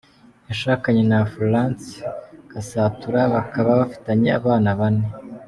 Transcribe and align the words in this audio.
Yashakanye 0.49 1.01
na 1.11 1.19
Florence 1.31 1.87
Gasatura 2.51 3.19
bakaba 3.33 3.71
bafitanye 3.79 4.29
abana 4.39 4.69
bane. 4.79 5.07